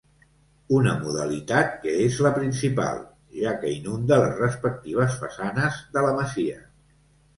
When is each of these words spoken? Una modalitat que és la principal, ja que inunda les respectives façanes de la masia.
Una 0.77 0.93
modalitat 1.01 1.75
que 1.83 1.93
és 2.05 2.17
la 2.27 2.31
principal, 2.39 3.03
ja 3.41 3.53
que 3.65 3.75
inunda 3.77 4.21
les 4.25 4.37
respectives 4.45 5.19
façanes 5.27 5.79
de 5.99 6.05
la 6.07 6.15
masia. 6.23 6.59